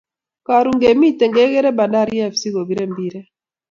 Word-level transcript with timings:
Karon 0.47 0.77
kemiten 0.83 1.31
ke 1.35 1.43
kere 1.53 1.71
Bandari 1.77 2.15
fc 2.33 2.43
kopir 2.53 2.79
mpiret 2.91 3.27